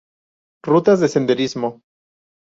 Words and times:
Rutas 0.67 1.03
de 1.03 1.09
Senderismo. 1.15 1.69